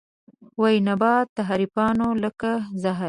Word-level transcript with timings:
وي 0.61 0.75
نبات 0.89 1.27
د 1.37 1.37
حريفانو 1.49 2.07
لکه 2.23 2.51
زهر 2.81 2.99